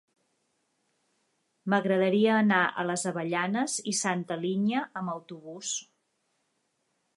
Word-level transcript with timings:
M'agradaria 1.73 2.31
anar 2.37 2.63
a 2.69 2.87
les 2.91 3.05
Avellanes 3.13 3.77
i 3.93 3.95
Santa 4.01 4.41
Linya 4.47 4.83
amb 5.03 5.15
autobús. 5.17 5.77